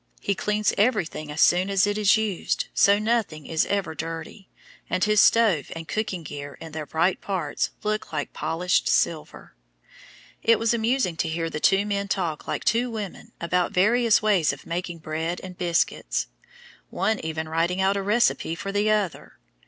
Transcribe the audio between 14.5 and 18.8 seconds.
of making bread and biscuits, one even writing out a recipe for